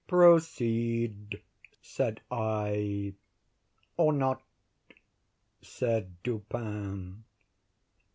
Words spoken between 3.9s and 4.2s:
"Or